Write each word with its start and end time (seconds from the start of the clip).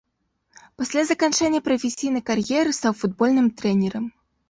Пасля 0.81 1.03
заканчэння 1.11 1.63
прафесійнай 1.69 2.27
кар'еры 2.33 2.71
стаў 2.81 2.99
футбольным 3.05 3.47
трэнерам. 3.61 4.15